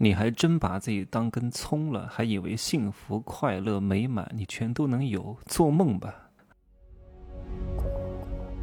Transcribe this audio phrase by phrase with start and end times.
[0.00, 5.36] 你还真把自己当根葱了，还以为幸福、快乐、美满你全都能有？
[5.46, 6.14] 做梦吧！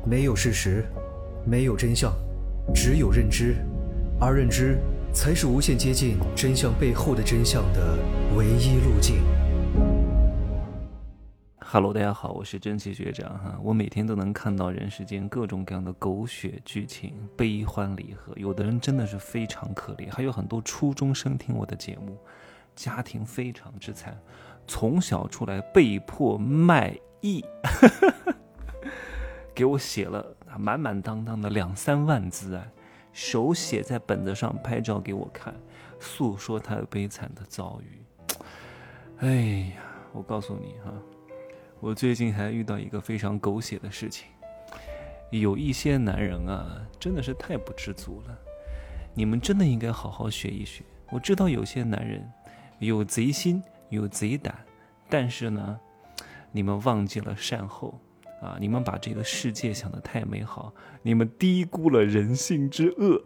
[0.06, 0.86] 没有事实，
[1.46, 2.13] 没有真相，
[2.74, 3.58] 只有认知，
[4.18, 4.78] 而认知
[5.12, 7.97] 才是无限接近真相背后的真相的
[8.38, 9.17] 唯一路径。
[11.76, 13.60] 哈喽大家好，我是真奇学长哈。
[13.62, 18.31] 我每天都能看到人世间各种各样的狗血剧情，悲欢离合。
[18.38, 22.17] 有的人真的是非常可怜，还有很多初中生听我的节目，
[22.77, 24.17] 家庭非常之惨，
[24.66, 27.43] 从小出来被迫卖艺，
[29.53, 30.25] 给我写了
[30.57, 32.66] 满满当当的两三万字啊，
[33.11, 35.53] 手写在本子上，拍照给我看，
[35.99, 38.02] 诉说他悲惨的遭遇。
[39.17, 39.35] 哎
[39.75, 39.83] 呀，
[40.13, 40.94] 我告诉你哈。
[41.85, 44.25] 我最近还遇到一个非常狗血的事情，
[45.30, 48.35] 有一些男人啊，真的是太不知足了。
[49.13, 50.84] 你们真的应该好好学一学。
[51.11, 52.27] 我知道有些男人
[52.80, 54.55] 有贼心，有贼胆，
[55.08, 55.80] 但是呢，
[56.52, 58.02] 你们忘记了善后
[58.41, 58.58] 啊！
[58.59, 63.23] 你们把这个世界想得太美好，你们低估了人性之恶，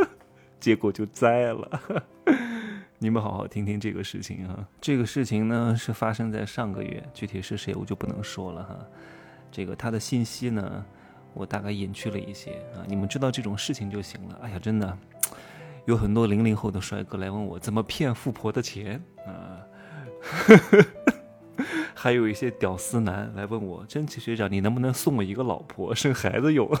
[0.60, 1.82] 结果就栽了。
[3.04, 4.66] 你们好好听听这个事情啊！
[4.80, 8.78] 这个事情呢是发生在上个月，具体是谁我就不能说了哈。
[9.52, 10.82] 这个他的信息呢，
[11.34, 12.80] 我大概隐去了一些啊。
[12.88, 14.38] 你们知道这种事情就行了。
[14.40, 14.98] 哎呀，真的，
[15.84, 19.60] 有很多零零后的帅哥来问我怎么骗富婆的钱啊，
[21.92, 26.66] 还有一些屌丝男来问我，真奇学长，你能不能送我一个老婆，生孩子用？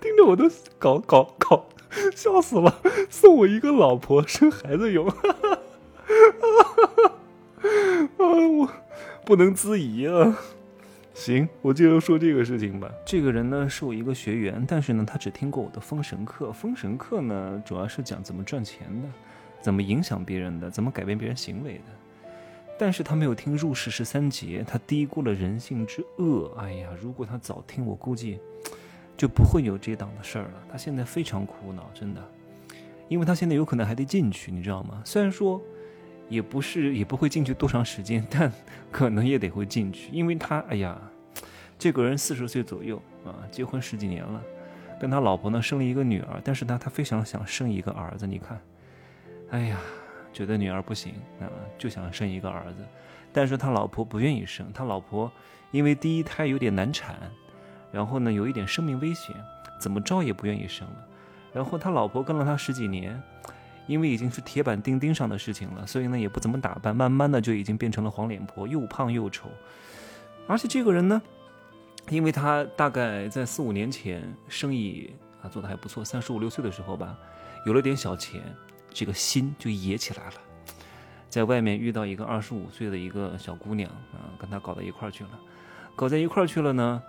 [0.00, 1.66] 听着我都搞搞搞。
[2.14, 2.80] 笑死了！
[3.08, 5.14] 送我一个老婆，生孩子用， 啊，
[8.18, 8.68] 我
[9.24, 10.38] 不能自已啊！
[11.14, 12.90] 行，我接着说这个事情吧。
[13.04, 16.52] 这个人呢是我一个学员，但是呢他只听过我的封神课。
[16.52, 19.08] 封神课呢主要是讲怎么赚钱的，
[19.60, 21.84] 怎么影响别人的，怎么改变别人行为的。
[22.78, 26.50] 但是他没有听入世十三节，他低估了人性之恶。
[26.58, 28.38] 哎呀，如果他早听，我估计。
[29.20, 30.54] 就不会有这档的事儿了。
[30.72, 32.22] 他现在非常苦恼，真的，
[33.06, 35.02] 因为他现在有可能还得进去，你知道吗？
[35.04, 35.60] 虽然说
[36.30, 38.50] 也不是，也不会进去多长时间，但
[38.90, 40.98] 可能也得会进去，因为他，哎呀，
[41.78, 44.42] 这个人四十岁左右啊，结婚十几年了，
[44.98, 48.26] 跟他老婆呢生了一个女儿，但是呢，他非常想生一个儿子。
[48.26, 48.58] 你看，
[49.50, 49.76] 哎呀，
[50.32, 51.44] 觉得女儿不行啊，
[51.76, 52.82] 就想生一个儿子，
[53.34, 55.30] 但是他老婆不愿意生，他老婆
[55.72, 57.16] 因为第一胎有点难产。
[57.92, 59.34] 然后呢，有一点生命危险，
[59.78, 60.94] 怎么着也不愿意生了。
[61.52, 63.20] 然后他老婆跟了他十几年，
[63.86, 69.48] 因为已经是铁板钉钉上的事情了，所以呢也不怎么打扮，慢慢的就已经变成了黄脸婆，又胖又丑。
[70.46, 71.20] 而且这个人呢，
[72.08, 75.12] 因为他大概在四五年前生意
[75.42, 77.18] 啊做的还不错，三十五六岁的时候吧，
[77.66, 78.40] 有了点小钱，
[78.90, 80.34] 这个心就野起来了，
[81.28, 85.30] 在外面遇到一个二十五岁的一个小姑娘啊，跟他搞到一块儿去了，
[85.96, 87.02] 搞在一块儿去了呢。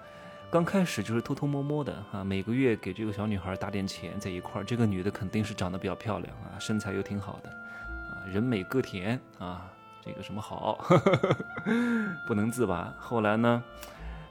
[0.52, 4.66] 刚开始就是偷偷摸摸的啊，每个月给这个小女孩打点钱，在一块儿。
[4.66, 9.72] 这个女的肯定是长得比较漂亮啊，身材又挺好的啊，人美歌甜啊，
[10.06, 10.78] 这个什么好，
[12.28, 12.94] 不能自拔。
[13.00, 13.64] 后来呢，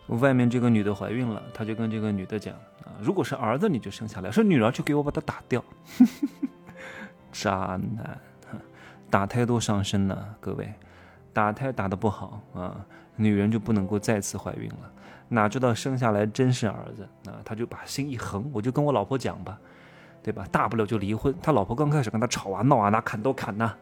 [0.08, 2.54] 外面这个女的怀孕了，他就跟这个女的讲
[2.84, 5.64] 啊，如果是儿子你就生下来，是女儿就给我把她打掉。
[7.32, 8.20] 渣男，
[9.08, 10.70] 打胎多伤身呐，各位，
[11.32, 12.84] 打胎打得不好啊，
[13.16, 14.92] 女人就不能够再次怀孕了。
[15.28, 17.38] 哪知道生下来真是儿子啊！
[17.44, 19.56] 他就把心一横，我就跟我老婆讲吧，
[20.24, 20.44] 对吧？
[20.50, 21.32] 大不了就离婚。
[21.40, 23.72] 他老婆刚开始跟他吵啊闹啊，拿砍刀砍呐，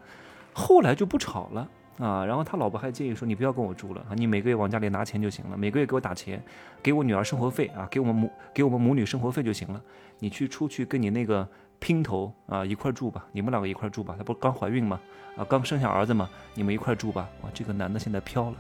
[0.53, 1.67] 后来就不吵了
[1.99, 2.23] 啊。
[2.23, 6.43] 然后他老婆还建议说：“你不要跟我住了啊，你每个月往家里拿钱就行了，每个月给我打钱，
[6.83, 9.81] 给我女儿生活费啊，给我们母给我们母女生活费就行了。
[10.19, 11.49] 你去出去跟你那个
[11.81, 14.15] 姘头啊一块住吧，你们两个一块住吧。
[14.19, 15.01] 她不是刚怀孕吗？
[15.37, 16.29] 啊，刚生下儿子吗？
[16.55, 17.29] 你们一块住吧。
[17.43, 18.57] 哇，这个男的现在飘了。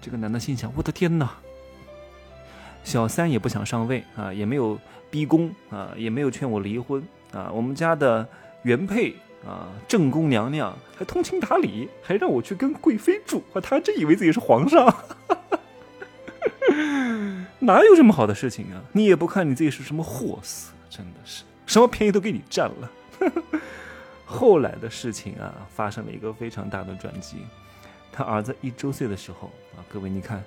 [0.00, 1.32] 这个男的心想：我的天哪！
[2.84, 4.78] 小三也不想上位啊，也没有
[5.10, 7.02] 逼宫啊，也没有劝我离婚
[7.32, 7.50] 啊。
[7.52, 8.24] 我们家的
[8.62, 13.60] 原配啊，正宫娘娘还通情达理，还让我去跟贵妃住啊。
[13.60, 14.94] 他还真以为自己是皇上，
[17.58, 18.80] 哪有这么好的事情啊？
[18.92, 22.90] 你也不看你自己是什么货色，真的是什么便宜都给你占了。
[24.24, 27.38] 后来的事情啊，发生了一个非常大的转机。
[28.10, 30.42] 他儿子一周岁的时候啊，各位你看，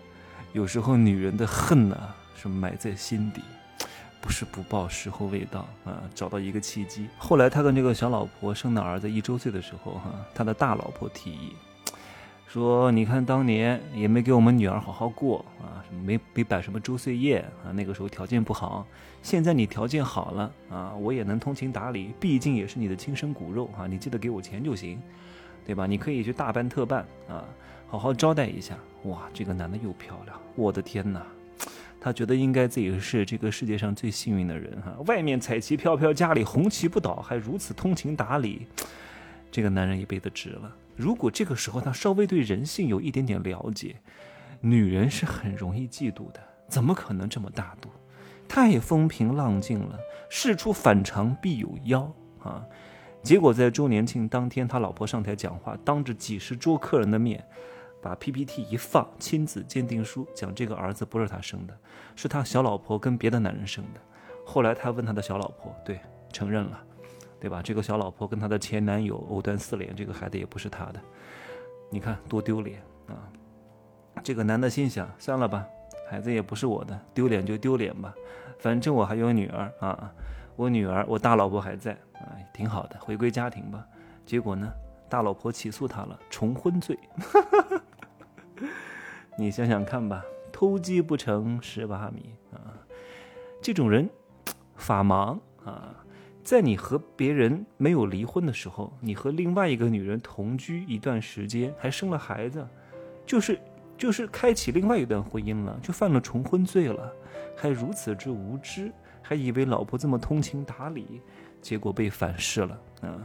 [0.53, 2.15] 有时候女人的恨呢。
[2.41, 3.41] 是埋在心底，
[4.21, 6.01] 不是不报，时候未到啊！
[6.15, 7.09] 找到一个契机。
[7.17, 11.53] 后来他跟这个小老婆生的儿子一周岁的时候，哈，他的大老婆提议
[12.51, 18.87] 说你看当年也没给我们女儿好好过啊，什么没没摆什么周岁宴啊，那个时候条件不好。
[19.21, 24.99] 现在你条件好了啊，我也能通情达理，毕竟也是你的亲生骨肉啊，你记得给我钱就行，
[25.63, 25.85] 对吧？
[25.85, 27.45] 你可以去大办特办啊，
[27.87, 28.75] 好好招待一下。
[29.03, 31.23] 哇，这个男的又漂亮，我的天哪！
[32.01, 38.65] 他觉得应该自己是这个世界上最幸运的人哈，外面彩旗飘飘，家里红旗不倒，还如此通情达理，
[39.51, 40.75] 这个男人一辈子值了。
[40.99, 43.95] 如果这个时候他稍微对人性有一点点了解，
[44.59, 47.87] 女人是很容易嫉妒的，怎么可能这么大度？
[48.49, 49.97] 太风平浪静了，
[50.29, 52.11] 事出反常必有妖
[52.43, 52.65] 啊！
[53.23, 57.41] 结果在周年庆当天，他老婆上台讲话，当着几十桌客人的面。
[58.01, 61.77] 把 PPT 一放，亲子鉴定书讲这个儿子不是他生的，
[62.15, 64.01] 是他小老婆跟别的男人生的。
[64.45, 65.99] 后来他问他的小老婆，对，
[66.31, 66.81] 承认了，
[67.39, 67.61] 对吧？
[67.63, 70.99] 这个小老婆跟他的前男友藕断丝连，这个孩子也不是他的。
[71.89, 73.15] 你看多丢脸啊！
[74.23, 75.65] 这个男的心想，算了吧，
[76.09, 78.13] 孩子也不是我的，丢脸就丢脸吧，
[78.59, 80.13] 反正我还有女儿啊，
[80.55, 83.85] 我女儿，我大老婆还在啊，挺好的，回归家庭吧。
[84.25, 84.71] 结果呢，
[85.09, 86.99] 大老婆起诉他了，重婚罪。
[89.37, 92.75] 你想想看吧，偷鸡不成蚀把米啊！
[93.61, 94.09] 这种人
[94.75, 95.95] 法盲啊，
[96.43, 102.67] 在你和别人没有离婚的时候，你和另外一个女人同居一段时间，还生了孩子，
[103.25, 103.59] 就是
[103.97, 107.13] 就是开启另外一段婚姻了，就犯了重婚罪了，
[107.55, 108.91] 还如此之无知，
[109.21, 111.21] 还以为老婆这么通情达理，
[111.61, 113.21] 结果被反噬了啊！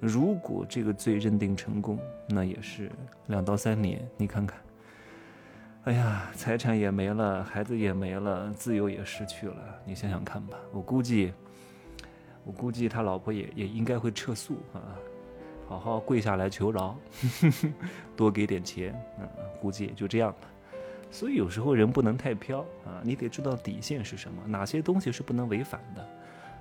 [0.00, 1.98] 如果这个罪认定成功，
[2.28, 2.90] 那也是
[3.26, 4.58] 两到三年，你看看。
[5.84, 9.56] 哎呀，财产也没了，孩子也没了，自由也失去了。
[9.84, 11.32] 你想想看吧，我估计，
[12.44, 14.96] 我估计他老婆也也应该会撤诉啊，
[15.66, 16.96] 好好跪下来求饶，
[18.14, 19.28] 多给点钱，嗯，
[19.60, 20.36] 估计也就这样了。
[21.10, 26.06] 所以有时候人不能太飘啊，你得知道底线是什么，哪些东西是不能违反的，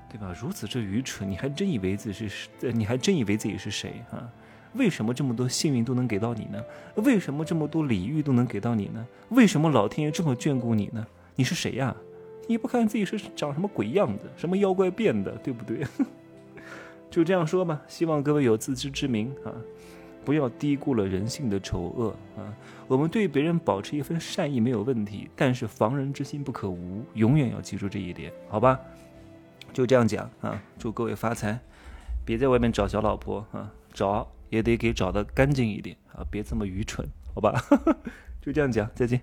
[0.09, 0.33] 对吧？
[0.39, 4.29] 如此之愚蠢，你还真以为自己是，你还真以为自己是谁啊？
[4.75, 6.63] 为什么这么多幸运都能给到你呢？
[6.95, 9.05] 为什么这么多礼遇都能给到你呢？
[9.29, 11.05] 为什么老天爷这么眷顾你呢？
[11.35, 11.95] 你是谁呀？
[12.47, 15.85] 你不看自己是长什么鬼样子，什么妖怪变的，对不对？
[17.09, 19.53] 就这样说吧，希望各位有自知之明啊，
[20.25, 22.53] 不要低估了人性的丑恶啊。
[22.87, 28.79] 我们对别人保持一份善意没有问题，但是防人之心不可无，永远要记住这一点，好吧？
[29.71, 31.59] 就这样讲啊，祝各位发财，
[32.25, 34.29] 别在外面找小老婆啊，找。
[34.49, 37.03] 也得给找的干净一点啊，别这么愚蠢，
[37.33, 37.59] 好吧？
[38.39, 39.19] 就这样讲，再见。